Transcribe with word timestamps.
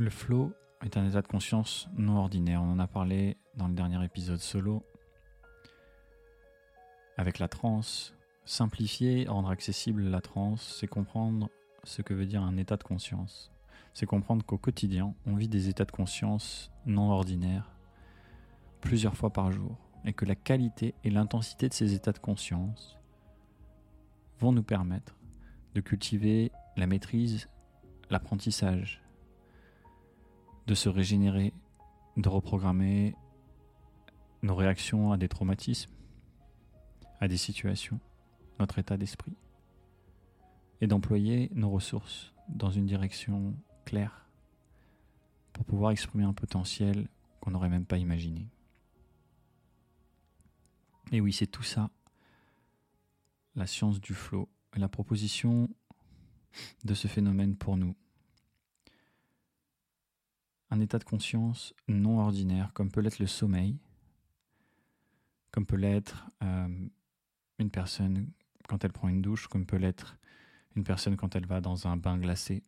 Le 0.00 0.08
flow 0.08 0.54
est 0.82 0.96
un 0.96 1.06
état 1.06 1.20
de 1.20 1.26
conscience 1.26 1.86
non 1.94 2.16
ordinaire. 2.16 2.62
On 2.62 2.72
en 2.72 2.78
a 2.78 2.86
parlé 2.86 3.36
dans 3.54 3.68
le 3.68 3.74
dernier 3.74 4.02
épisode 4.02 4.38
solo. 4.38 4.82
Avec 7.18 7.38
la 7.38 7.48
transe, 7.48 8.14
simplifier, 8.46 9.26
rendre 9.28 9.50
accessible 9.50 10.04
la 10.04 10.22
transe, 10.22 10.78
c'est 10.80 10.86
comprendre 10.86 11.50
ce 11.84 12.00
que 12.00 12.14
veut 12.14 12.24
dire 12.24 12.42
un 12.42 12.56
état 12.56 12.78
de 12.78 12.82
conscience. 12.82 13.52
C'est 13.92 14.06
comprendre 14.06 14.42
qu'au 14.42 14.56
quotidien, 14.56 15.14
on 15.26 15.34
vit 15.34 15.50
des 15.50 15.68
états 15.68 15.84
de 15.84 15.92
conscience 15.92 16.72
non 16.86 17.10
ordinaires 17.10 17.70
plusieurs 18.80 19.18
fois 19.18 19.34
par 19.34 19.52
jour 19.52 19.76
et 20.06 20.14
que 20.14 20.24
la 20.24 20.34
qualité 20.34 20.94
et 21.04 21.10
l'intensité 21.10 21.68
de 21.68 21.74
ces 21.74 21.92
états 21.92 22.12
de 22.12 22.18
conscience 22.18 22.98
vont 24.38 24.52
nous 24.52 24.62
permettre 24.62 25.14
de 25.74 25.82
cultiver 25.82 26.52
la 26.78 26.86
maîtrise, 26.86 27.50
l'apprentissage, 28.08 28.99
de 30.66 30.74
se 30.74 30.88
régénérer, 30.88 31.52
de 32.16 32.28
reprogrammer 32.28 33.14
nos 34.42 34.54
réactions 34.54 35.12
à 35.12 35.16
des 35.16 35.28
traumatismes, 35.28 35.92
à 37.20 37.28
des 37.28 37.36
situations, 37.36 38.00
notre 38.58 38.78
état 38.78 38.96
d'esprit, 38.96 39.36
et 40.80 40.86
d'employer 40.86 41.50
nos 41.54 41.70
ressources 41.70 42.32
dans 42.48 42.70
une 42.70 42.86
direction 42.86 43.54
claire 43.84 44.26
pour 45.52 45.64
pouvoir 45.64 45.90
exprimer 45.90 46.24
un 46.24 46.32
potentiel 46.32 47.08
qu'on 47.40 47.50
n'aurait 47.50 47.68
même 47.68 47.84
pas 47.84 47.98
imaginé. 47.98 48.46
Et 51.12 51.20
oui, 51.20 51.32
c'est 51.32 51.46
tout 51.46 51.62
ça, 51.62 51.90
la 53.56 53.66
science 53.66 54.00
du 54.00 54.14
flow, 54.14 54.48
la 54.76 54.88
proposition 54.88 55.68
de 56.84 56.94
ce 56.94 57.08
phénomène 57.08 57.56
pour 57.56 57.76
nous. 57.76 57.94
Un 60.70 60.80
état 60.80 60.98
de 60.98 61.04
conscience 61.04 61.74
non 61.88 62.20
ordinaire, 62.20 62.72
comme 62.72 62.90
peut 62.90 63.00
l'être 63.00 63.18
le 63.18 63.26
sommeil, 63.26 63.78
comme 65.50 65.66
peut 65.66 65.76
l'être 65.76 66.30
euh, 66.42 66.88
une 67.58 67.70
personne 67.70 68.30
quand 68.68 68.84
elle 68.84 68.92
prend 68.92 69.08
une 69.08 69.20
douche, 69.20 69.48
comme 69.48 69.66
peut 69.66 69.76
l'être 69.76 70.16
une 70.76 70.84
personne 70.84 71.16
quand 71.16 71.34
elle 71.34 71.46
va 71.46 71.60
dans 71.60 71.88
un 71.88 71.96
bain 71.96 72.16
glacé, 72.18 72.62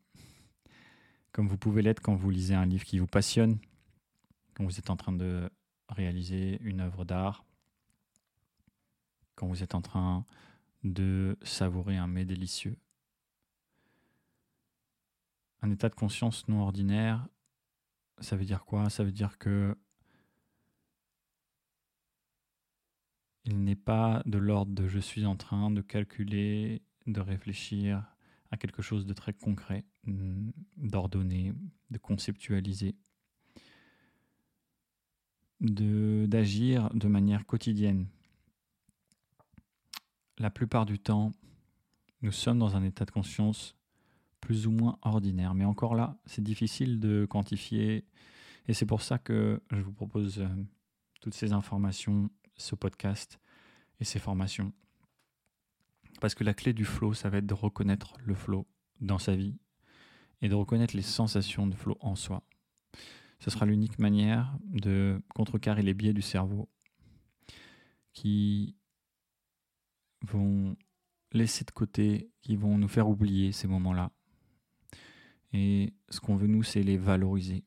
comme 1.30 1.48
vous 1.48 1.56
pouvez 1.56 1.82
l'être 1.82 2.00
quand 2.00 2.14
vous 2.14 2.30
lisez 2.30 2.54
un 2.54 2.66
livre 2.66 2.84
qui 2.84 2.98
vous 2.98 3.06
passionne, 3.06 3.58
quand 4.54 4.64
vous 4.64 4.78
êtes 4.78 4.90
en 4.90 4.96
train 4.96 5.12
de 5.12 5.48
réaliser 5.88 6.58
une 6.62 6.80
œuvre 6.80 7.04
d'art, 7.04 7.44
quand 9.34 9.46
vous 9.46 9.62
êtes 9.62 9.74
en 9.74 9.80
train 9.80 10.26
de 10.84 11.38
savourer 11.42 11.96
un 11.96 12.06
mets 12.06 12.24
délicieux. 12.24 12.76
Un 15.62 15.70
état 15.70 15.88
de 15.88 15.94
conscience 15.94 16.48
non 16.48 16.60
ordinaire, 16.62 17.28
ça 18.20 18.36
veut 18.36 18.44
dire 18.44 18.64
quoi? 18.64 18.90
Ça 18.90 19.04
veut 19.04 19.12
dire 19.12 19.38
que 19.38 19.76
il 23.44 23.64
n'est 23.64 23.76
pas 23.76 24.22
de 24.24 24.38
l'ordre 24.38 24.72
de 24.72 24.86
je 24.86 25.00
suis 25.00 25.26
en 25.26 25.36
train 25.36 25.70
de 25.70 25.80
calculer, 25.80 26.82
de 27.06 27.20
réfléchir 27.20 28.04
à 28.50 28.56
quelque 28.56 28.82
chose 28.82 29.06
de 29.06 29.14
très 29.14 29.32
concret, 29.32 29.84
d'ordonné, 30.76 31.52
de 31.90 31.98
conceptualiser, 31.98 32.94
d'agir 35.60 36.90
de 36.94 37.08
manière 37.08 37.46
quotidienne. 37.46 38.06
La 40.38 40.50
plupart 40.50 40.86
du 40.86 40.98
temps, 40.98 41.32
nous 42.20 42.32
sommes 42.32 42.58
dans 42.58 42.76
un 42.76 42.84
état 42.84 43.04
de 43.04 43.10
conscience 43.10 43.76
plus 44.42 44.66
ou 44.66 44.72
moins 44.72 44.98
ordinaire. 45.00 45.54
Mais 45.54 45.64
encore 45.64 45.94
là, 45.94 46.18
c'est 46.26 46.42
difficile 46.42 47.00
de 47.00 47.24
quantifier. 47.24 48.04
Et 48.68 48.74
c'est 48.74 48.84
pour 48.84 49.00
ça 49.00 49.16
que 49.16 49.62
je 49.70 49.80
vous 49.80 49.92
propose 49.92 50.40
euh, 50.40 50.48
toutes 51.22 51.34
ces 51.34 51.54
informations, 51.54 52.28
ce 52.56 52.74
podcast 52.74 53.40
et 54.00 54.04
ces 54.04 54.18
formations. 54.18 54.72
Parce 56.20 56.34
que 56.34 56.44
la 56.44 56.52
clé 56.52 56.74
du 56.74 56.84
flow, 56.84 57.14
ça 57.14 57.30
va 57.30 57.38
être 57.38 57.46
de 57.46 57.54
reconnaître 57.54 58.14
le 58.22 58.34
flow 58.34 58.66
dans 59.00 59.18
sa 59.18 59.34
vie 59.34 59.56
et 60.42 60.48
de 60.48 60.54
reconnaître 60.54 60.94
les 60.94 61.02
sensations 61.02 61.66
de 61.66 61.74
flow 61.74 61.96
en 62.00 62.16
soi. 62.16 62.42
Ce 63.38 63.50
sera 63.50 63.64
l'unique 63.64 63.98
manière 63.98 64.56
de 64.64 65.22
contrecarrer 65.34 65.82
les 65.82 65.94
biais 65.94 66.12
du 66.12 66.22
cerveau 66.22 66.68
qui 68.12 68.76
vont 70.22 70.76
laisser 71.32 71.64
de 71.64 71.70
côté, 71.70 72.30
qui 72.42 72.56
vont 72.56 72.76
nous 72.76 72.88
faire 72.88 73.08
oublier 73.08 73.52
ces 73.52 73.66
moments-là. 73.66 74.10
Et 75.52 75.92
ce 76.08 76.20
qu'on 76.20 76.36
veut, 76.36 76.46
nous, 76.46 76.62
c'est 76.62 76.82
les 76.82 76.96
valoriser. 76.96 77.64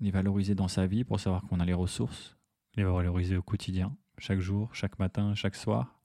Les 0.00 0.10
valoriser 0.10 0.54
dans 0.54 0.68
sa 0.68 0.86
vie 0.86 1.04
pour 1.04 1.20
savoir 1.20 1.42
qu'on 1.44 1.60
a 1.60 1.64
les 1.64 1.74
ressources, 1.74 2.36
les 2.74 2.84
valoriser 2.84 3.36
au 3.36 3.42
quotidien, 3.42 3.96
chaque 4.18 4.40
jour, 4.40 4.74
chaque 4.74 4.98
matin, 4.98 5.34
chaque 5.34 5.54
soir, 5.54 6.00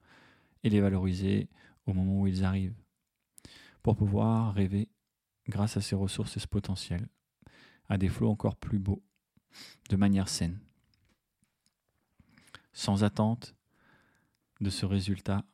et 0.64 0.70
les 0.70 0.82
valoriser 0.82 1.50
au 1.86 1.94
moment 1.94 2.22
où 2.22 2.28
ils 2.28 2.44
arrivent, 2.44 2.78
pour 3.82 3.96
pouvoir 3.96 4.54
rêver, 4.54 4.90
grâce 5.48 5.78
à 5.78 5.82
ces 5.82 5.96
ressources 5.96 6.38
et 6.38 6.40
ce 6.40 6.48
potentiel, 6.48 7.08
à 7.88 7.98
des 7.98 8.10
flots 8.10 8.30
encore 8.30 8.56
plus 8.56 8.80
beaux, 8.80 9.04
de 9.90 9.96
manière 9.96 10.30
saine, 10.30 10.60
sans 12.74 13.04
attente, 13.04 13.56
de 14.62 14.70
ce 14.70 14.86
résultat 14.86 15.46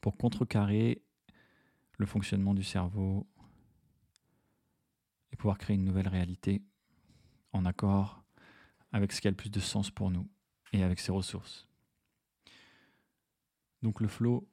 pour 0.00 0.16
contrecarrer 0.16 1.02
le 1.98 2.06
fonctionnement 2.06 2.54
du 2.54 2.62
cerveau 2.62 3.26
pouvoir 5.36 5.58
créer 5.58 5.76
une 5.76 5.84
nouvelle 5.84 6.08
réalité 6.08 6.62
en 7.52 7.64
accord 7.64 8.22
avec 8.92 9.12
ce 9.12 9.20
qui 9.20 9.28
a 9.28 9.30
le 9.30 9.36
plus 9.36 9.50
de 9.50 9.60
sens 9.60 9.90
pour 9.90 10.10
nous 10.10 10.28
et 10.72 10.82
avec 10.82 11.00
ses 11.00 11.12
ressources. 11.12 11.68
Donc 13.82 14.00
le 14.00 14.08
flow, 14.08 14.48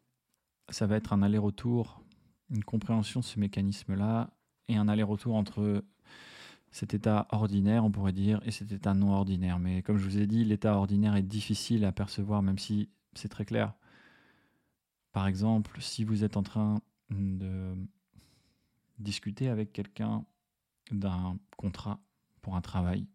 ça 0.69 0.85
va 0.88 0.95
être 0.97 1.13
un 1.13 1.22
aller-retour, 1.22 2.03
une 2.49 2.63
compréhension 2.63 3.22
de 3.22 3.25
ce 3.25 3.39
mécanisme-là 3.39 4.29
et 4.67 4.75
un 4.75 4.88
aller-retour 4.88 5.35
entre 5.35 5.83
cet 6.72 6.93
état 6.93 7.27
ordinaire, 7.29 7.85
on 7.85 7.91
pourrait 7.91 8.13
dire, 8.13 8.41
et 8.45 8.51
cet 8.51 8.72
état 8.72 8.93
non 8.93 9.11
ordinaire. 9.11 9.59
Mais 9.59 9.83
comme 9.83 9.97
je 9.97 10.03
vous 10.03 10.17
ai 10.17 10.27
dit, 10.27 10.43
l'état 10.43 10.75
ordinaire 10.75 11.16
est 11.16 11.23
difficile 11.23 11.85
à 11.85 11.91
percevoir, 11.91 12.41
même 12.41 12.57
si 12.57 12.89
c'est 13.13 13.29
très 13.29 13.45
clair. 13.45 13.73
Par 15.11 15.27
exemple, 15.27 15.79
si 15.81 16.03
vous 16.03 16.23
êtes 16.23 16.35
en 16.35 16.43
train 16.43 16.81
de 17.11 17.75
discuter 18.97 19.49
avec 19.49 19.72
quelqu'un 19.72 20.25
d'un 20.91 21.38
contrat 21.57 21.99
pour 22.41 22.55
un 22.55 22.61
travail, 22.61 23.07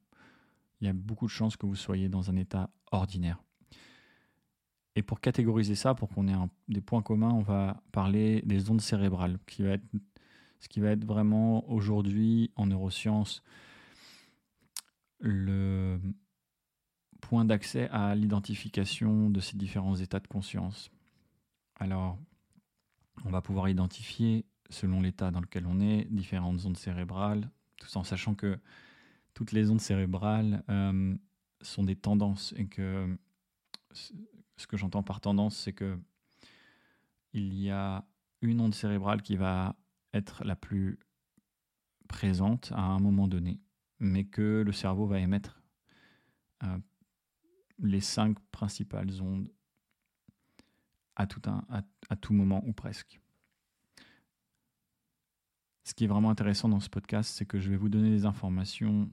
il 0.81 0.87
y 0.87 0.91
a 0.91 0.93
beaucoup 0.93 1.27
de 1.27 1.31
chances 1.31 1.57
que 1.57 1.67
vous 1.67 1.75
soyez 1.75 2.09
dans 2.09 2.31
un 2.31 2.37
état 2.37 2.71
ordinaire. 2.93 3.43
Et 4.95 5.03
pour 5.03 5.21
catégoriser 5.21 5.75
ça, 5.75 5.95
pour 5.95 6.09
qu'on 6.09 6.29
ait 6.29 6.49
des 6.69 6.81
points 6.81 7.03
communs, 7.03 7.33
on 7.33 7.43
va 7.43 7.83
parler 7.93 8.43
des 8.43 8.71
ondes 8.71 8.81
cérébrales, 8.81 9.39
ce 9.49 10.69
qui 10.69 10.81
va 10.81 10.91
être 10.91 11.05
vraiment 11.05 11.69
aujourd'hui 11.71 12.51
en 12.57 12.67
neurosciences 12.67 13.43
le, 15.21 16.01
point 17.21 17.45
d'accès 17.45 17.89
à 17.91 18.15
l'identification 18.15 19.31
de 19.31 19.41
ces 19.41 19.57
différents 19.57 19.97
états 19.97 20.21
de 20.21 20.27
conscience. 20.27 20.91
Alors, 21.77 22.19
on 23.25 23.31
va 23.31 23.43
pouvoir 23.43 23.69
identifier, 23.69 24.47
selon 24.71 25.01
l'état 25.01 25.31
dans 25.31 25.41
lequel 25.41 25.67
on 25.67 25.81
est, 25.81 26.07
différentes 26.11 26.65
ondes 26.65 26.77
cérébrales, 26.77 27.51
tout 27.79 27.97
en 27.97 28.05
sachant 28.05 28.35
que 28.35 28.59
toutes 29.35 29.53
les 29.53 29.71
ondes 29.71 29.81
cérébrales 29.81 30.63
euh, 30.69 31.17
sont 31.61 31.85
des 31.85 31.97
tendances 31.97 32.55
et 32.57 32.67
que 32.67 33.17
ce 33.93 34.67
que 34.67 34.77
j'entends 34.77 35.03
par 35.03 35.21
tendance, 35.21 35.57
c'est 35.57 35.73
que 35.73 35.99
il 37.33 37.55
y 37.55 37.71
a 37.71 38.05
une 38.43 38.61
onde 38.61 38.75
cérébrale 38.75 39.23
qui 39.23 39.37
va 39.37 39.77
être 40.13 40.45
la 40.45 40.57
plus 40.57 40.99
présente 42.09 42.73
à 42.73 42.83
un 42.83 42.99
moment 42.99 43.29
donné, 43.29 43.61
mais 44.01 44.25
que 44.25 44.63
le 44.65 44.73
cerveau 44.73 45.07
va 45.07 45.21
émettre 45.21 45.61
euh, 46.65 46.79
les 47.79 48.01
cinq 48.01 48.39
principales 48.51 49.21
ondes 49.21 49.51
à, 51.17 51.27
tout 51.27 52.33
moment 52.33 52.63
ou 52.67 52.73
presque. 52.73 53.21
Ce 55.89 55.95
qui 55.95 56.05
est 56.05 56.07
vraiment 56.07 56.29
intéressant 56.29 56.69
dans 56.69 56.81
ce 56.81 56.91
podcast, 56.91 57.35
c'est 57.35 57.47
que 57.47 57.59
je 57.59 57.71
vais 57.71 57.79
vous 57.79 57.89
donner 57.89 58.11
des 58.11 58.27
informations 58.27 59.11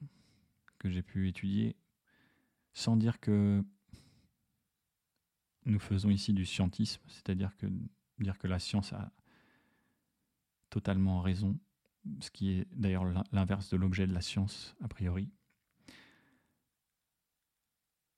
que 0.77 0.89
j'ai 0.89 1.01
pu 1.01 1.29
étudier 1.29 1.77
sans 2.73 2.97
dire 2.97 3.21
que 3.21 3.63
nous 5.63 5.79
faisons 5.79 6.09
ici 6.09 6.33
du 6.33 6.45
scientisme, 6.45 7.01
c'est-à-dire 7.07 7.55
que 7.55 7.67
dire 8.19 8.37
que 8.37 8.47
la 8.47 8.59
science 8.59 8.91
a 8.91 9.13
totalement 10.69 11.21
raison, 11.21 11.57
ce 12.19 12.29
qui 12.29 12.51
est 12.51 12.67
d'ailleurs 12.73 13.05
l'inverse 13.31 13.69
de 13.69 13.77
l'objet 13.77 14.05
de 14.05 14.13
la 14.13 14.19
science 14.19 14.75
a 14.83 14.89
priori. 14.89 15.31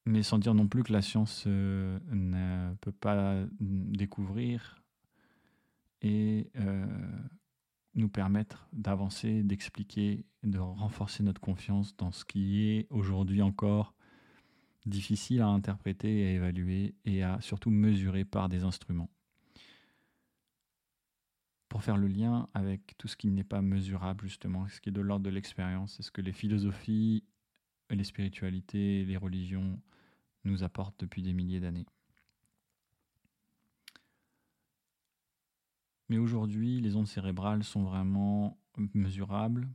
Mais 0.07 0.23
sans 0.23 0.39
dire 0.39 0.55
non 0.55 0.67
plus 0.67 0.81
que 0.81 0.93
la 0.93 1.03
science 1.03 1.43
euh, 1.45 1.99
ne 2.09 2.73
peut 2.81 2.91
pas 2.91 3.45
découvrir 3.59 4.81
et 6.01 6.49
euh, 6.55 6.87
nous 7.97 8.09
permettre 8.09 8.69
d'avancer, 8.73 9.43
d'expliquer, 9.43 10.25
de 10.43 10.59
renforcer 10.59 11.23
notre 11.23 11.41
confiance 11.41 11.97
dans 11.97 12.11
ce 12.11 12.23
qui 12.23 12.69
est 12.69 12.87
aujourd'hui 12.89 13.41
encore 13.41 13.93
difficile 14.85 15.41
à 15.41 15.47
interpréter 15.47 16.25
à 16.27 16.31
évaluer 16.31 16.95
et 17.05 17.23
à 17.23 17.41
surtout 17.41 17.71
mesurer 17.71 18.23
par 18.23 18.49
des 18.49 18.63
instruments. 18.63 19.09
Pour 21.69 21.83
faire 21.83 21.97
le 21.97 22.07
lien 22.07 22.47
avec 22.53 22.97
tout 22.97 23.09
ce 23.09 23.17
qui 23.17 23.29
n'est 23.29 23.43
pas 23.43 23.61
mesurable 23.61 24.23
justement, 24.23 24.67
ce 24.69 24.79
qui 24.79 24.89
est 24.89 24.93
de 24.93 25.01
l'ordre 25.01 25.25
de 25.25 25.29
l'expérience, 25.29 25.95
c'est 25.95 26.03
ce 26.03 26.11
que 26.11 26.21
les 26.21 26.31
philosophies, 26.31 27.25
les 27.89 28.03
spiritualités, 28.03 29.03
les 29.03 29.17
religions 29.17 29.79
nous 30.45 30.63
apportent 30.63 30.99
depuis 30.99 31.21
des 31.21 31.33
milliers 31.33 31.59
d'années. 31.59 31.85
Mais 36.09 36.17
aujourd'hui, 36.17 36.79
les 36.79 36.95
ondes 36.95 37.07
cérébrales 37.07 37.63
sont 37.63 37.83
vraiment 37.83 38.57
mesurables, 38.93 39.67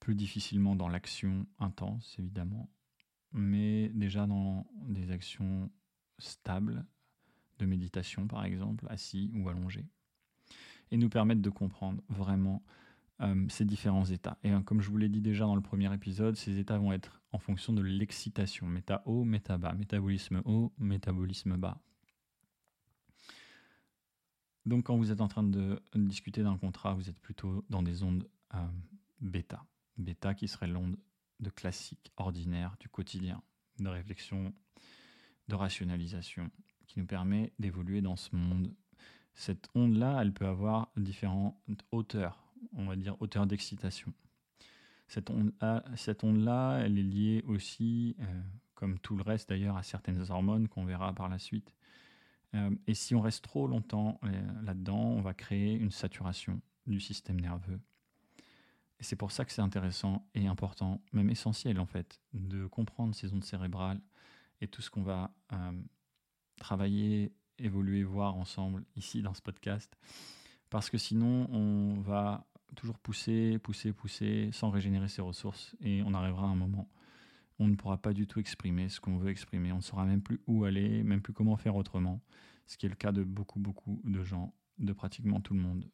plus 0.00 0.14
difficilement 0.14 0.76
dans 0.76 0.88
l'action 0.88 1.46
intense, 1.58 2.16
évidemment, 2.18 2.68
mais 3.32 3.88
déjà 3.90 4.26
dans 4.26 4.66
des 4.88 5.10
actions 5.10 5.70
stables, 6.18 6.84
de 7.58 7.66
méditation 7.66 8.26
par 8.26 8.44
exemple, 8.44 8.86
assis 8.90 9.30
ou 9.34 9.48
allongé, 9.48 9.86
et 10.90 10.96
nous 10.96 11.08
permettent 11.08 11.40
de 11.40 11.50
comprendre 11.50 12.02
vraiment 12.08 12.62
euh, 13.20 13.46
ces 13.48 13.64
différents 13.64 14.04
états. 14.04 14.38
Et 14.42 14.50
hein, 14.50 14.62
comme 14.62 14.80
je 14.80 14.90
vous 14.90 14.96
l'ai 14.96 15.08
dit 15.08 15.20
déjà 15.20 15.44
dans 15.44 15.54
le 15.54 15.62
premier 15.62 15.92
épisode, 15.94 16.36
ces 16.36 16.58
états 16.58 16.78
vont 16.78 16.92
être 16.92 17.22
en 17.30 17.38
fonction 17.38 17.72
de 17.72 17.82
l'excitation, 17.82 18.66
méta 18.66 19.02
haut, 19.06 19.24
méta 19.24 19.56
bas, 19.58 19.74
métabolisme 19.74 20.42
haut, 20.44 20.72
métabolisme 20.78 21.56
bas. 21.56 21.80
Donc 24.66 24.84
quand 24.84 24.96
vous 24.96 25.10
êtes 25.10 25.20
en 25.20 25.28
train 25.28 25.42
de 25.42 25.80
discuter 25.94 26.42
d'un 26.42 26.56
contrat, 26.56 26.94
vous 26.94 27.08
êtes 27.08 27.18
plutôt 27.18 27.64
dans 27.68 27.82
des 27.82 28.02
ondes 28.02 28.28
euh, 28.54 28.66
bêta. 29.20 29.64
Bêta 29.96 30.34
qui 30.34 30.48
serait 30.48 30.68
l'onde 30.68 30.96
de 31.40 31.50
classique, 31.50 32.12
ordinaire, 32.16 32.76
du 32.78 32.88
quotidien, 32.88 33.42
de 33.80 33.88
réflexion, 33.88 34.54
de 35.48 35.54
rationalisation, 35.54 36.50
qui 36.86 37.00
nous 37.00 37.06
permet 37.06 37.52
d'évoluer 37.58 38.00
dans 38.00 38.16
ce 38.16 38.34
monde. 38.36 38.72
Cette 39.34 39.68
onde-là, 39.74 40.20
elle 40.22 40.32
peut 40.32 40.46
avoir 40.46 40.92
différentes 40.96 41.56
hauteurs, 41.90 42.52
on 42.72 42.86
va 42.86 42.96
dire 42.96 43.16
hauteur 43.20 43.46
d'excitation. 43.46 44.12
Cette 45.08 45.30
onde-là, 45.30 46.78
elle 46.78 46.98
est 46.98 47.02
liée 47.02 47.44
aussi, 47.46 48.16
euh, 48.20 48.40
comme 48.74 48.98
tout 48.98 49.16
le 49.16 49.22
reste 49.22 49.48
d'ailleurs, 49.48 49.76
à 49.76 49.82
certaines 49.82 50.30
hormones 50.30 50.68
qu'on 50.68 50.84
verra 50.84 51.12
par 51.12 51.28
la 51.28 51.38
suite. 51.38 51.74
Euh, 52.54 52.70
et 52.86 52.94
si 52.94 53.14
on 53.14 53.20
reste 53.20 53.44
trop 53.44 53.66
longtemps 53.66 54.20
euh, 54.24 54.62
là-dedans, 54.62 55.00
on 55.00 55.20
va 55.20 55.34
créer 55.34 55.74
une 55.74 55.90
saturation 55.90 56.60
du 56.86 57.00
système 57.00 57.40
nerveux. 57.40 57.80
Et 59.00 59.04
c'est 59.04 59.16
pour 59.16 59.32
ça 59.32 59.44
que 59.44 59.52
c'est 59.52 59.62
intéressant 59.62 60.26
et 60.34 60.46
important, 60.46 61.00
même 61.12 61.30
essentiel 61.30 61.80
en 61.80 61.86
fait, 61.86 62.20
de 62.34 62.66
comprendre 62.66 63.14
ces 63.14 63.32
ondes 63.32 63.44
cérébrales 63.44 64.00
et 64.60 64.68
tout 64.68 64.80
ce 64.80 64.90
qu'on 64.90 65.02
va 65.02 65.32
travailler, 66.56 67.32
évoluer, 67.58 68.04
voir 68.04 68.36
ensemble 68.36 68.84
ici 68.94 69.20
dans 69.22 69.34
ce 69.34 69.42
podcast. 69.42 69.96
Parce 70.70 70.88
que 70.88 70.98
sinon, 70.98 71.48
on 71.50 72.00
va 72.00 72.46
toujours 72.74 72.98
pousser, 72.98 73.58
pousser, 73.58 73.92
pousser, 73.92 74.50
sans 74.52 74.70
régénérer 74.70 75.08
ses 75.08 75.22
ressources. 75.22 75.74
Et 75.80 76.02
on 76.04 76.14
arrivera 76.14 76.44
à 76.44 76.50
un 76.50 76.54
moment 76.54 76.88
on 77.62 77.68
ne 77.68 77.76
pourra 77.76 77.98
pas 77.98 78.12
du 78.12 78.26
tout 78.26 78.40
exprimer 78.40 78.88
ce 78.88 79.00
qu'on 79.00 79.16
veut 79.16 79.30
exprimer. 79.30 79.72
On 79.72 79.76
ne 79.76 79.82
saura 79.82 80.04
même 80.04 80.22
plus 80.22 80.40
où 80.46 80.64
aller, 80.64 81.02
même 81.02 81.22
plus 81.22 81.32
comment 81.32 81.56
faire 81.56 81.76
autrement. 81.76 82.20
Ce 82.66 82.76
qui 82.76 82.86
est 82.86 82.88
le 82.88 82.94
cas 82.94 83.12
de 83.12 83.22
beaucoup, 83.22 83.60
beaucoup 83.60 84.00
de 84.04 84.22
gens, 84.22 84.54
de 84.78 84.92
pratiquement 84.92 85.40
tout 85.40 85.54
le 85.54 85.60
monde, 85.60 85.90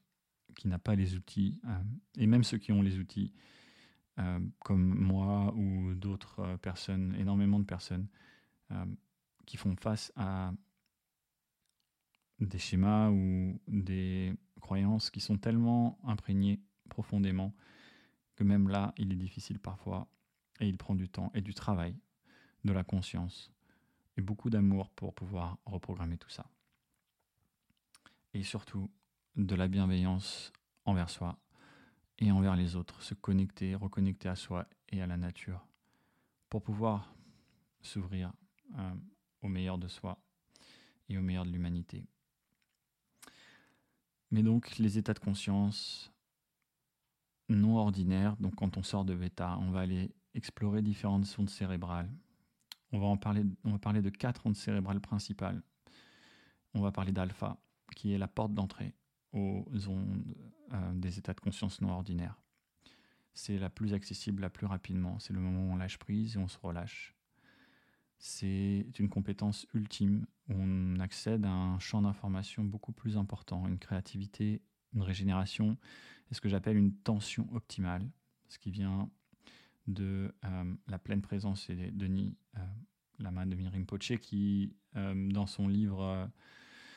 qui 0.57 0.69
n'a 0.69 0.79
pas 0.79 0.95
les 0.95 1.15
outils. 1.15 1.61
Euh, 1.67 1.83
et 2.17 2.27
même 2.27 2.45
ceux 2.45 2.59
qui 2.59 2.73
ont 2.73 2.83
les 2.83 2.99
outils, 2.99 3.33
euh, 4.19 4.41
comme 4.61 4.95
moi 4.95 5.55
ou 5.55 5.95
d'autres 5.95 6.41
euh, 6.41 6.57
personnes, 6.57 7.15
énormément 7.19 7.59
de 7.59 7.65
personnes, 7.65 8.09
qui 9.47 9.57
font 9.57 9.75
face 9.77 10.13
à 10.15 10.53
des 12.39 12.59
schémas 12.59 13.09
ou 13.09 13.59
des 13.67 14.35
croyances 14.61 15.09
qui 15.09 15.21
sont 15.21 15.39
tellement 15.39 15.99
imprégnées 16.05 16.61
profondément 16.91 17.55
que 18.37 18.45
même 18.45 18.69
là, 18.69 18.93
il 18.99 19.11
est 19.11 19.17
difficile 19.17 19.59
parfois 19.59 20.07
et 20.61 20.69
il 20.69 20.77
prend 20.77 20.95
du 20.95 21.09
temps 21.09 21.31
et 21.35 21.41
du 21.41 21.55
travail, 21.55 21.97
de 22.65 22.73
la 22.73 22.85
conscience 22.85 23.53
et 24.17 24.21
beaucoup 24.21 24.51
d'amour 24.51 24.91
pour 24.91 25.15
pouvoir 25.15 25.59
reprogrammer 25.65 26.19
tout 26.19 26.29
ça. 26.29 26.47
Et 28.35 28.43
surtout, 28.43 28.91
de 29.37 29.55
la 29.55 29.69
bienveillance 29.69 30.53
envers 30.85 31.11
soi 31.11 31.39
et 32.19 32.33
envers 32.33 32.57
les 32.57 32.75
autres, 32.75 33.03
se 33.03 33.15
connecter, 33.15 33.75
reconnecter 33.75 34.29
à 34.29 34.35
soi 34.35 34.67
et 34.89 35.01
à 35.01 35.07
la 35.07 35.17
nature 35.17 35.65
pour 36.51 36.63
pouvoir 36.63 37.15
s'ouvrir 37.81 38.33
euh, 38.77 38.95
au 39.43 39.49
meilleur 39.49 39.79
de 39.79 39.87
soi 39.87 40.19
et 41.09 41.17
au 41.17 41.23
meilleur 41.23 41.45
de 41.45 41.51
l'humanité. 41.51 42.05
Mais 44.31 44.43
donc 44.43 44.77
les 44.79 44.99
états 44.99 45.15
de 45.15 45.21
conscience 45.21 46.13
non 47.49 47.77
ordinaires, 47.79 48.37
donc 48.39 48.57
quand 48.57 48.77
on 48.77 48.83
sort 48.83 49.05
de 49.05 49.15
bêta, 49.15 49.57
on 49.61 49.71
va 49.71 49.81
aller 49.81 50.11
explorer 50.39 50.81
différentes 50.83 51.27
ondes 51.39 51.51
cérébrales. 51.51 52.11
On 52.93 52.99
va, 52.99 53.17
parler 53.19 54.03
de 54.03 54.09
quatre 54.09 54.47
ondes 54.47 54.57
cérébrales 54.57 55.01
principales. 55.01 55.63
On 56.73 56.81
va 56.81 56.91
parler 56.91 57.13
d'alpha, 57.13 57.59
qui 57.95 58.15
est 58.15 58.19
la 58.19 58.29
porte 58.29 58.55
d'entrée 58.55 58.95
aux 59.35 59.89
ondes 59.89 60.35
euh, 60.73 60.93
des 60.95 61.19
états 61.19 61.35
de 61.35 61.41
conscience 61.41 61.83
non 61.83 61.91
ordinaires. 61.91 62.41
C'est 63.35 63.59
la 63.59 63.69
plus 63.69 63.93
accessible, 63.93 64.41
la 64.41 64.51
plus 64.51 64.67
rapidement. 64.67 65.19
C'est 65.19 65.35
le 65.35 65.41
moment 65.41 65.69
où 65.69 65.73
on 65.75 65.77
lâche 65.77 65.99
prise 65.99 66.37
et 66.37 66.39
on 66.39 66.49
se 66.49 66.59
relâche. 66.59 67.15
C'est 68.19 68.87
une 68.99 69.09
compétence 69.09 69.67
ultime 69.75 70.27
où 70.49 70.55
on 70.55 70.99
accède 70.99 71.45
à 71.45 71.51
un 71.51 71.79
champ 71.79 72.03
d'information 72.03 72.65
beaucoup 72.65 72.93
plus 72.93 73.17
important, 73.17 73.69
une 73.69 73.79
créativité, 73.79 74.63
une 74.95 75.03
régénération, 75.03 75.77
et 76.31 76.35
ce 76.35 76.41
que 76.41 76.49
j'appelle 76.49 76.77
une 76.77 76.95
tension 76.95 77.47
optimale, 77.53 78.11
ce 78.49 78.59
qui 78.59 78.71
vient 78.71 79.09
de 79.89 80.33
euh, 80.45 80.75
la 80.87 80.99
pleine 80.99 81.23
présence 81.23 81.69
et 81.71 81.91
Denis 81.91 82.37
euh, 82.57 82.61
la 83.19 83.31
main 83.31 83.47
de 83.47 83.57
Mirim 83.57 83.85
Poche 83.87 84.13
qui, 84.21 84.77
euh, 84.97 85.29
dans 85.31 85.47
son 85.47 85.67
livre 85.67 86.31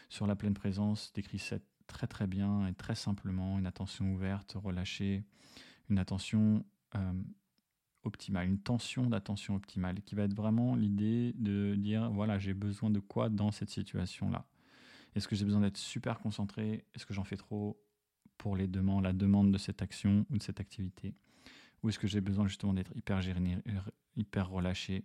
sur 0.09 0.27
la 0.27 0.35
pleine 0.35 0.53
présence, 0.53 1.11
décrit 1.13 1.41
très 1.87 2.05
très 2.05 2.27
bien 2.27 2.67
et 2.67 2.73
très 2.73 2.95
simplement, 2.95 3.57
une 3.57 3.65
attention 3.65 4.13
ouverte, 4.13 4.55
relâchée, 4.61 5.23
une 5.89 5.97
attention 5.97 6.63
optimale, 8.03 8.47
une 8.47 8.59
tension 8.59 9.09
d'attention 9.09 9.55
optimale, 9.55 10.01
qui 10.01 10.15
va 10.15 10.23
être 10.23 10.35
vraiment 10.35 10.75
l'idée 10.75 11.33
de 11.37 11.75
dire, 11.75 12.11
voilà, 12.11 12.37
j'ai 12.37 12.53
besoin 12.53 12.89
de 12.89 12.99
quoi 12.99 13.29
dans 13.29 13.51
cette 13.51 13.69
situation-là? 13.69 14.45
Est-ce 15.15 15.27
que 15.27 15.35
j'ai 15.35 15.45
besoin 15.45 15.61
d'être 15.61 15.77
super 15.77 16.19
concentré? 16.19 16.85
Est-ce 16.93 17.05
que 17.05 17.13
j'en 17.13 17.23
fais 17.23 17.37
trop 17.37 17.81
pour 18.37 18.57
la 18.57 18.67
demande 18.67 19.51
de 19.51 19.57
cette 19.57 19.81
action 19.81 20.25
ou 20.29 20.37
de 20.37 20.43
cette 20.43 20.59
activité? 20.59 21.15
Ou 21.83 21.89
est-ce 21.89 21.99
que 21.99 22.07
j'ai 22.07 22.21
besoin 22.21 22.47
justement 22.47 22.73
d'être 22.73 22.95
hyper, 22.95 23.21
hyper 24.15 24.49
relâché 24.49 25.03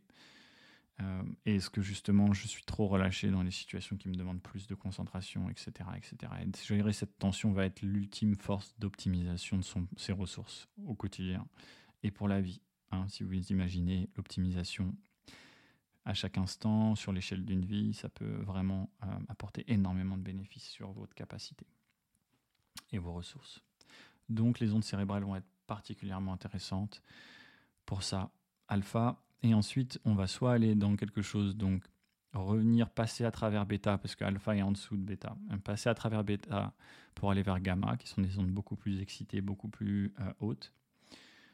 euh, 1.01 1.23
Et 1.45 1.57
est-ce 1.57 1.71
que 1.71 1.81
justement 1.81 2.33
je 2.33 2.47
suis 2.47 2.65
trop 2.65 2.87
relâché 2.87 3.31
dans 3.31 3.43
les 3.43 3.51
situations 3.51 3.97
qui 3.97 4.09
me 4.09 4.15
demandent 4.15 4.43
plus 4.43 4.67
de 4.67 4.75
concentration, 4.75 5.49
etc. 5.49 5.73
etc. 5.97 6.33
Et 6.43 6.67
gérer 6.67 6.93
cette 6.93 7.19
tension 7.19 7.53
va 7.53 7.65
être 7.65 7.83
l'ultime 7.83 8.35
force 8.37 8.75
d'optimisation 8.79 9.57
de 9.57 9.63
son, 9.63 9.87
ses 9.97 10.13
ressources 10.13 10.69
au 10.85 10.95
quotidien 10.95 11.47
et 12.03 12.11
pour 12.11 12.29
la 12.29 12.41
vie. 12.41 12.61
Hein, 12.93 13.07
si 13.09 13.25
vous 13.25 13.35
imaginez 13.51 14.09
l'optimisation 14.17 14.95
à 16.05 16.15
chaque 16.15 16.39
instant 16.39 16.95
sur 16.95 17.13
l'échelle 17.13 17.45
d'une 17.45 17.65
vie, 17.65 17.93
ça 17.93 18.09
peut 18.09 18.37
vraiment 18.43 18.91
euh, 19.03 19.07
apporter 19.29 19.65
énormément 19.67 20.17
de 20.17 20.23
bénéfices 20.23 20.69
sur 20.69 20.93
votre 20.93 21.15
capacité 21.15 21.67
et 22.93 22.99
vos 22.99 23.13
ressources. 23.13 23.61
Donc 24.29 24.61
les 24.61 24.73
ondes 24.73 24.85
cérébrales 24.85 25.25
vont 25.25 25.35
être 25.35 25.49
particulièrement 25.67 26.33
intéressantes 26.33 27.03
pour 27.85 28.03
ça. 28.03 28.31
Alpha, 28.69 29.23
et 29.43 29.55
ensuite 29.55 30.01
on 30.05 30.15
va 30.15 30.27
soit 30.27 30.53
aller 30.53 30.75
dans 30.75 30.97
quelque 30.97 31.23
chose, 31.23 31.57
donc 31.57 31.85
revenir 32.33 32.91
passer 32.91 33.25
à 33.25 33.31
travers 33.31 33.67
bêta, 33.67 33.99
parce 33.99 34.15
que 34.15 34.25
alpha 34.25 34.57
est 34.57 34.63
en 34.63 34.73
dessous 34.73 34.97
de 34.97 35.03
bêta, 35.03 35.37
passer 35.65 35.89
à 35.89 35.95
travers 35.95 36.25
bêta 36.25 36.75
pour 37.15 37.31
aller 37.31 37.43
vers 37.43 37.61
gamma, 37.61 37.97
qui 37.97 38.09
sont 38.09 38.21
des 38.21 38.39
ondes 38.39 38.51
beaucoup 38.51 38.77
plus 38.77 39.01
excitées, 39.01 39.41
beaucoup 39.41 39.69
plus 39.69 40.13
euh, 40.21 40.33
hautes 40.41 40.73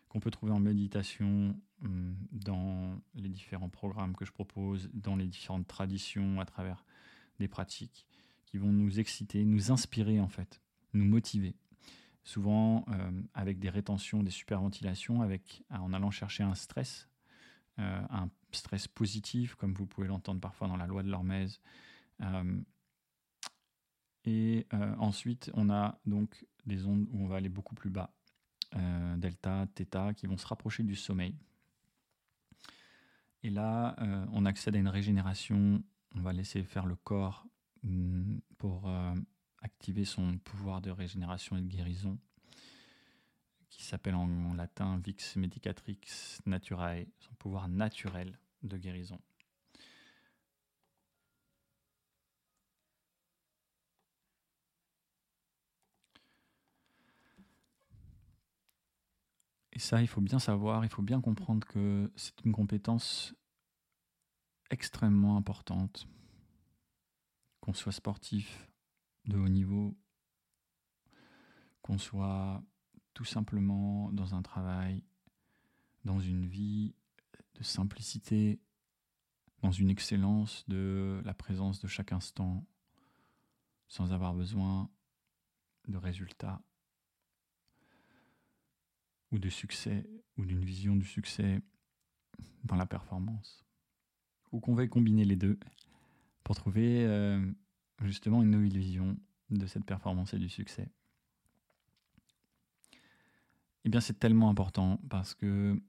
qu'on 0.09 0.21
peut 0.21 0.31
trouver 0.31 0.52
en 0.52 0.61
méditation 0.61 1.57
hum, 1.83 2.14
dans 2.33 3.00
les 3.14 3.31
différents 3.31 3.71
programmes 3.71 4.14
que 4.14 4.26
je 4.26 4.33
propose, 4.33 4.90
dans 4.92 5.16
les 5.16 5.26
différentes 5.26 5.66
traditions, 5.66 6.38
à 6.40 6.45
travers 6.45 6.85
des 7.38 7.49
pratiques 7.49 8.07
qui 8.45 8.59
vont 8.59 8.73
nous 8.73 9.00
exciter, 9.00 9.45
nous 9.45 9.73
inspirer 9.73 10.21
en 10.21 10.28
fait, 10.28 10.61
nous 10.92 11.07
motiver. 11.07 11.54
Souvent 12.24 12.84
euh, 12.88 13.10
avec 13.34 13.58
des 13.58 13.68
rétentions, 13.68 14.22
des 14.22 14.30
superventilations, 14.30 15.22
avec, 15.22 15.64
en 15.70 15.92
allant 15.92 16.10
chercher 16.10 16.44
un 16.44 16.54
stress, 16.54 17.08
euh, 17.78 18.02
un 18.10 18.30
stress 18.52 18.86
positif, 18.86 19.56
comme 19.56 19.74
vous 19.74 19.86
pouvez 19.86 20.06
l'entendre 20.06 20.40
parfois 20.40 20.68
dans 20.68 20.76
la 20.76 20.86
loi 20.86 21.02
de 21.02 21.10
l'hormèse, 21.10 21.60
euh, 22.20 22.60
Et 24.24 24.66
ensuite, 24.98 25.50
on 25.54 25.68
a 25.68 25.98
donc 26.06 26.46
des 26.64 26.86
ondes 26.86 27.08
où 27.10 27.24
on 27.24 27.26
va 27.26 27.36
aller 27.36 27.48
beaucoup 27.48 27.74
plus 27.74 27.90
bas, 27.90 28.14
delta, 29.16 29.66
theta, 29.74 30.14
qui 30.14 30.26
vont 30.28 30.36
se 30.36 30.46
rapprocher 30.46 30.84
du 30.84 30.94
sommeil. 30.94 31.34
Et 33.42 33.50
là, 33.50 33.96
on 34.32 34.46
accède 34.46 34.76
à 34.76 34.78
une 34.78 34.86
régénération. 34.86 35.82
On 36.14 36.20
va 36.20 36.32
laisser 36.32 36.62
faire 36.62 36.86
le 36.86 36.94
corps 36.94 37.44
mm, 37.82 38.38
pour 38.58 38.88
activer 39.62 40.04
son 40.04 40.38
pouvoir 40.38 40.81
de 40.81 40.90
régénération 40.90 41.57
et 41.57 41.62
de 41.62 41.69
guérison, 41.69 42.19
qui 43.71 43.83
s'appelle 43.83 44.14
en 44.14 44.54
latin 44.54 44.99
Vix 44.99 45.37
Medicatrix 45.37 46.00
Naturae, 46.47 47.07
son 47.21 47.35
pouvoir 47.35 47.69
naturel 47.69 48.38
de 48.62 48.76
guérison. 48.76 49.19
Et 59.73 59.78
ça, 59.78 60.02
il 60.02 60.07
faut 60.07 60.21
bien 60.21 60.38
savoir, 60.38 60.85
il 60.85 60.90
faut 60.90 61.02
bien 61.02 61.21
comprendre 61.21 61.66
que 61.66 62.12
c'est 62.14 62.45
une 62.45 62.52
compétence 62.52 63.35
extrêmement 64.71 65.37
importante. 65.37 66.07
Qu'on 67.61 67.73
soit 67.73 67.92
sportif 67.92 68.69
de 69.26 69.36
haut 69.36 69.48
niveau, 69.48 69.96
qu'on 71.82 71.98
soit 71.98 72.62
tout 73.14 73.24
simplement 73.24 74.10
dans 74.12 74.34
un 74.34 74.42
travail, 74.42 75.04
dans 76.04 76.20
une 76.20 76.46
vie 76.46 76.94
de 77.54 77.62
simplicité, 77.62 78.60
dans 79.62 79.70
une 79.70 79.90
excellence 79.90 80.64
de 80.68 81.22
la 81.24 81.34
présence 81.34 81.80
de 81.80 81.86
chaque 81.86 82.12
instant, 82.12 82.66
sans 83.88 84.12
avoir 84.12 84.34
besoin 84.34 84.90
de 85.88 85.96
résultats 85.96 86.62
ou 89.30 89.38
de 89.38 89.48
succès 89.48 90.08
ou 90.36 90.44
d'une 90.44 90.64
vision 90.64 90.96
du 90.96 91.06
succès 91.06 91.62
dans 92.64 92.76
la 92.76 92.86
performance. 92.86 93.64
Ou 94.50 94.60
qu'on 94.60 94.74
veuille 94.74 94.88
combiner 94.88 95.24
les 95.24 95.36
deux 95.36 95.58
pour 96.44 96.56
trouver 96.56 97.04
euh, 97.06 97.52
justement 98.04 98.42
une 98.42 98.50
nouvelle 98.50 98.78
vision 98.78 99.16
de 99.50 99.66
cette 99.66 99.85
performance 99.85 100.35
et 100.35 100.38
du 100.38 100.49
succès. 100.49 100.88
Eh 103.85 103.88
bien, 103.88 104.00
c'est 104.00 104.18
tellement 104.18 104.49
important 104.49 105.00
parce 105.11 105.35
que 105.35 105.80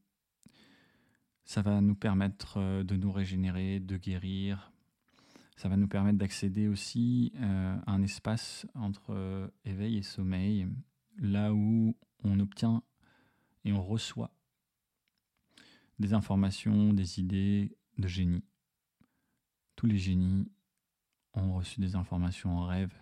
ça 1.46 1.62
va 1.62 1.82
nous 1.82 1.96
permettre 1.96 2.58
euh, 2.58 2.84
de 2.84 2.96
nous 2.96 3.12
régénérer, 3.12 3.80
de 3.80 3.98
guérir. 3.98 4.72
Ça 5.56 5.70
va 5.70 5.78
nous 5.78 5.88
permettre 5.88 6.18
d'accéder 6.18 6.68
aussi 6.68 7.32
euh, 7.36 7.78
à 7.86 7.92
un 7.92 8.02
espace 8.02 8.66
entre 8.74 9.52
éveil 9.66 9.98
et 9.98 10.02
sommeil, 10.02 10.68
là 11.20 11.54
où 11.54 11.96
on 12.24 12.40
obtient 12.40 12.82
et 13.66 13.72
on 13.72 13.84
reçoit 13.84 14.32
des 16.00 16.14
informations, 16.14 16.94
des 16.94 17.20
idées 17.20 17.78
de 17.98 18.08
génie. 18.08 18.44
Tous 19.76 19.86
les 19.86 19.98
génies 19.98 20.52
ont 21.34 21.56
reçu 21.56 21.80
des 21.80 21.96
informations 21.96 22.58
en 22.58 22.66
rêve. 22.66 22.94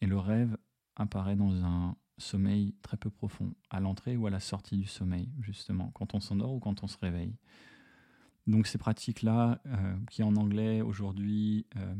Et 0.00 0.06
le 0.06 0.18
rêve 0.18 0.56
apparaît 0.96 1.36
dans 1.36 1.64
un 1.64 1.96
sommeil 2.18 2.74
très 2.82 2.96
peu 2.96 3.10
profond, 3.10 3.54
à 3.70 3.80
l'entrée 3.80 4.16
ou 4.16 4.26
à 4.26 4.30
la 4.30 4.40
sortie 4.40 4.76
du 4.76 4.86
sommeil, 4.86 5.28
justement, 5.40 5.90
quand 5.94 6.14
on 6.14 6.20
s'endort 6.20 6.52
ou 6.52 6.60
quand 6.60 6.82
on 6.82 6.86
se 6.86 6.98
réveille. 6.98 7.36
Donc 8.46 8.66
ces 8.66 8.78
pratiques-là, 8.78 9.60
euh, 9.66 9.96
qui 10.10 10.22
en 10.22 10.36
anglais 10.36 10.80
aujourd'hui 10.80 11.66
euh, 11.76 11.94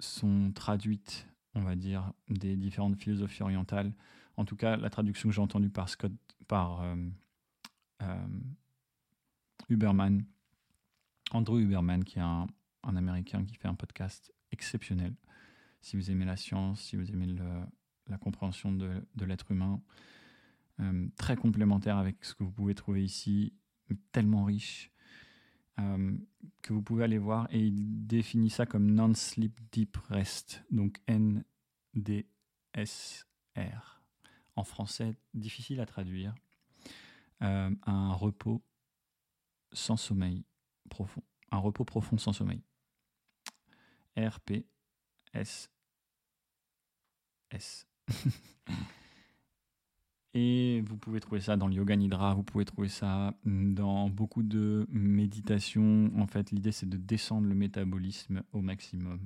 sont 0.00 0.52
traduites, 0.52 1.28
on 1.54 1.62
va 1.62 1.74
dire, 1.76 2.12
des 2.28 2.56
différentes 2.56 2.96
philosophies 2.96 3.42
orientales, 3.42 3.92
en 4.36 4.44
tout 4.44 4.56
cas, 4.56 4.76
la 4.76 4.90
traduction 4.90 5.28
que 5.28 5.34
j'ai 5.34 5.40
entendue 5.40 5.70
par 5.70 5.88
Scott, 5.88 6.12
par 6.48 6.82
euh, 6.82 8.26
Huberman, 9.68 10.24
Andrew 11.34 11.58
Huberman, 11.58 12.04
qui 12.04 12.18
est 12.18 12.22
un, 12.22 12.46
Américain 12.82 13.44
qui 13.44 13.56
fait 13.56 13.68
un 13.68 13.74
podcast 13.74 14.32
exceptionnel. 14.52 15.14
Si 15.80 15.96
vous 15.96 16.10
aimez 16.10 16.24
la 16.24 16.36
science, 16.36 16.80
si 16.80 16.96
vous 16.96 17.10
aimez 17.10 17.26
la 18.06 18.18
compréhension 18.18 18.72
de, 18.72 19.02
l'être 19.24 19.50
humain, 19.50 19.82
euh, 20.80 21.06
très 21.16 21.36
complémentaire 21.36 21.98
avec 21.98 22.24
ce 22.24 22.34
que 22.34 22.44
vous 22.44 22.52
pouvez 22.52 22.74
trouver 22.74 23.04
ici, 23.04 23.52
tellement 24.12 24.44
riche, 24.44 24.90
que 25.76 26.72
vous 26.72 26.82
pouvez 26.82 27.02
aller 27.04 27.18
voir. 27.18 27.48
Et 27.50 27.58
il 27.58 28.06
définit 28.06 28.48
ça 28.50 28.64
comme 28.64 28.90
non-sleep 28.90 29.58
deep 29.72 29.96
rest, 30.08 30.64
donc 30.70 31.00
N-D-S-R 31.08 31.44
en 34.56 34.64
français 34.64 35.16
difficile 35.32 35.80
à 35.80 35.86
traduire, 35.86 36.34
euh, 37.42 37.74
un 37.86 38.12
repos 38.12 38.62
sans 39.72 39.96
sommeil 39.96 40.44
profond. 40.94 41.22
Un 41.50 41.58
repos 41.58 41.84
profond 41.84 42.16
sans 42.18 42.32
sommeil. 42.32 42.62
R-P-S-S. 44.16 44.68
Et 50.36 50.82
vous 50.86 50.96
pouvez 50.96 51.20
trouver 51.20 51.40
ça 51.40 51.56
dans 51.56 51.68
le 51.68 51.74
yoga 51.74 51.94
nidra, 51.94 52.34
vous 52.34 52.42
pouvez 52.42 52.64
trouver 52.64 52.88
ça 52.88 53.34
dans 53.44 54.08
beaucoup 54.08 54.42
de 54.42 54.84
méditations. 54.90 56.10
En 56.16 56.26
fait, 56.26 56.50
l'idée 56.50 56.72
c'est 56.72 56.88
de 56.88 56.96
descendre 56.96 57.46
le 57.46 57.54
métabolisme 57.54 58.42
au 58.52 58.60
maximum 58.60 59.20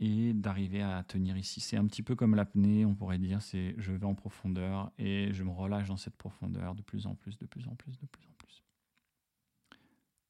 et 0.00 0.32
d'arriver 0.34 0.82
à 0.82 1.04
tenir 1.04 1.36
ici. 1.36 1.60
C'est 1.60 1.76
un 1.76 1.86
petit 1.86 2.02
peu 2.02 2.16
comme 2.16 2.34
l'apnée, 2.34 2.84
on 2.84 2.94
pourrait 2.94 3.18
dire, 3.18 3.42
c'est 3.42 3.76
je 3.78 3.92
vais 3.92 4.06
en 4.06 4.14
profondeur 4.14 4.90
et 4.98 5.32
je 5.32 5.44
me 5.44 5.50
relâche 5.50 5.88
dans 5.88 5.96
cette 5.96 6.16
profondeur 6.16 6.74
de 6.74 6.82
plus 6.82 7.06
en 7.06 7.14
plus, 7.14 7.38
de 7.38 7.46
plus 7.46 7.68
en 7.68 7.76
plus, 7.76 7.92
de 8.00 8.06
plus 8.06 8.24
en 8.24 8.32
plus. 8.32 8.33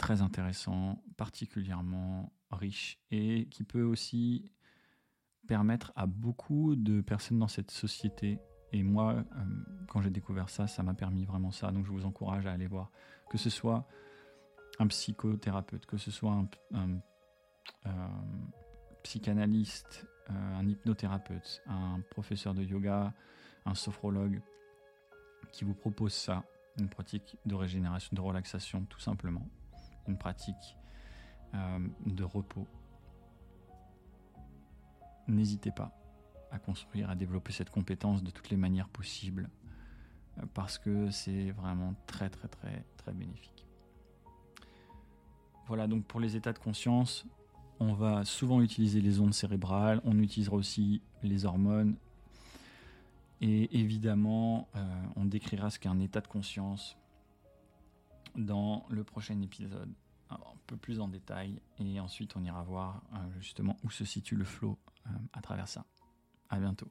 Très 0.05 0.21
intéressant, 0.21 1.03
particulièrement 1.17 2.31
riche 2.51 2.99
et 3.11 3.47
qui 3.47 3.65
peut 3.65 3.81
aussi 3.81 4.53
permettre 5.49 5.95
à 5.97 6.05
beaucoup 6.05 6.77
de 6.77 7.01
personnes 7.01 7.39
dans 7.39 7.49
cette 7.49 7.71
société. 7.71 8.39
Et 8.75 8.83
moi, 8.83 9.15
euh, 9.15 9.25
quand 9.89 10.03
j'ai 10.03 10.11
découvert 10.11 10.51
ça, 10.51 10.67
ça 10.67 10.83
m'a 10.83 10.93
permis 10.93 11.25
vraiment 11.25 11.53
ça. 11.53 11.71
Donc 11.71 11.87
je 11.87 11.91
vous 11.91 12.05
encourage 12.05 12.45
à 12.45 12.53
aller 12.53 12.67
voir. 12.67 12.91
Que 13.31 13.39
ce 13.39 13.49
soit 13.49 13.89
un 14.79 14.89
psychothérapeute, 14.89 15.87
que 15.87 15.97
ce 15.97 16.11
soit 16.11 16.33
un, 16.75 17.01
euh, 17.87 18.09
psychanalyste, 19.05 20.07
euh, 20.29 20.59
un 20.59 20.69
hypnothérapeute, 20.69 21.63
un 21.67 22.01
professeur 22.11 22.53
de 22.53 22.63
yoga, 22.63 23.15
un 23.65 23.75
sophrologue 23.75 24.43
qui 25.51 25.65
vous 25.65 25.75
propose 25.75 26.13
ça, 26.13 26.45
une 26.79 26.91
pratique 26.91 27.39
de 27.47 27.55
régénération, 27.55 28.11
de 28.13 28.21
relaxation 28.21 28.85
tout 28.85 29.01
simplement, 29.01 29.49
une 30.09 30.17
pratique 30.17 30.77
euh, 31.55 31.79
de 32.07 32.25
repos. 32.25 32.67
N'hésitez 35.29 35.71
pas 35.71 35.93
à 36.51 36.59
construire, 36.59 37.11
à 37.11 37.15
développer 37.15 37.53
cette 37.53 37.71
compétence 37.71 38.23
de 38.23 38.31
toutes 38.31 38.51
les 38.51 38.57
manières 38.57 38.89
possibles 38.89 39.49
euh, 40.39 40.43
parce 40.55 40.79
que 40.79 41.11
c'est 41.11 41.51
vraiment 41.53 41.95
très 42.07 42.31
très 42.31 42.49
très 42.49 42.85
très 42.97 43.13
bénéfique. 43.13 43.67
Voilà 45.67 45.87
donc 45.87 46.05
pour 46.05 46.21
les 46.21 46.37
états 46.37 46.53
de 46.53 46.59
conscience, 46.59 47.27
on 47.81 47.95
va 47.95 48.25
souvent 48.25 48.61
utiliser 48.61 49.01
les 49.01 49.21
ondes 49.21 49.35
cérébrales, 49.35 50.01
on 50.05 50.19
utilisera 50.19 50.57
aussi 50.57 51.03
les 51.23 51.45
hormones. 51.45 51.97
Et 53.41 53.79
évidemment, 53.79 54.69
euh, 54.77 55.05
on 55.17 55.25
décrira 55.25 55.71
ce 55.71 55.79
qu'est 55.79 55.89
un 55.89 56.01
état 56.01 56.21
de 56.21 56.29
conscience 56.29 56.97
dans 58.37 58.87
le 58.89 59.05
prochain 59.05 59.41
épisode, 59.41 59.93
un 60.31 60.39
peu 60.67 60.77
plus 60.77 61.01
en 61.01 61.09
détail. 61.09 61.61
Et 61.79 62.01
ensuite, 62.01 62.37
on 62.37 62.45
ira 62.45 62.63
voir 62.63 63.03
euh, 63.13 63.17
justement 63.41 63.77
où 63.85 63.91
se 63.91 64.05
situe 64.05 64.37
le 64.37 64.45
flow 64.45 64.79
euh, 65.07 65.11
à 65.33 65.41
travers 65.41 65.69
ça. 65.69 65.85
À 66.49 66.59
bientôt. 66.59 66.91